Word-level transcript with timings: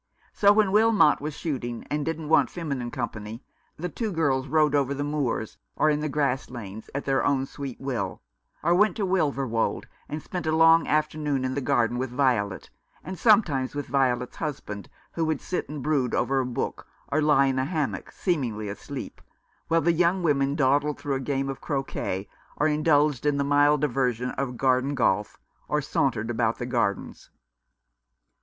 So 0.33 0.51
when 0.51 0.71
Wilmot 0.71 1.21
was 1.21 1.35
shooting, 1.35 1.85
and 1.91 2.03
didn't 2.03 2.27
want 2.27 2.49
feminine 2.49 2.89
company, 2.89 3.43
the 3.77 3.87
two 3.87 4.11
girls 4.11 4.47
rode 4.47 4.73
over 4.73 4.95
the 4.95 5.03
moors, 5.03 5.59
or 5.75 5.91
in 5.91 5.99
the 5.99 6.09
grass 6.09 6.49
lanes, 6.49 6.89
at 6.95 7.05
their 7.05 7.23
own 7.23 7.45
sweet 7.45 7.79
will; 7.79 8.19
or 8.63 8.73
went 8.73 8.95
to 8.95 9.05
Wilver 9.05 9.45
wold, 9.47 9.85
and 10.09 10.23
spent 10.23 10.47
a 10.47 10.55
long 10.55 10.87
afternoon 10.87 11.45
in 11.45 11.53
the 11.53 11.61
garden 11.61 11.99
with 11.99 12.09
Violet, 12.09 12.71
and 13.03 13.19
sometimes 13.19 13.75
with 13.75 13.85
Violet's 13.85 14.37
husband, 14.37 14.89
who 15.11 15.23
would 15.25 15.39
sit 15.39 15.69
and 15.69 15.83
brood 15.83 16.15
over 16.15 16.39
a 16.39 16.47
book, 16.47 16.87
or 17.11 17.21
lie 17.21 17.45
in 17.45 17.59
a 17.59 17.65
hammock 17.65 18.11
seemingly 18.11 18.69
asleep, 18.69 19.21
while 19.67 19.81
the 19.81 19.93
young 19.93 20.23
women 20.23 20.55
dawdled 20.55 20.97
through 20.97 21.13
a 21.13 21.19
game 21.19 21.47
of 21.47 21.61
croquet, 21.61 22.27
or 22.57 22.67
indulged 22.67 23.23
in 23.23 23.37
the 23.37 23.43
mild 23.43 23.81
diversion 23.81 24.31
of 24.31 24.57
garden 24.57 24.95
golf, 24.95 25.37
or 25.67 25.79
sauntered 25.79 26.31
about 26.31 26.57
the 26.57 26.65
gardens. 26.65 27.29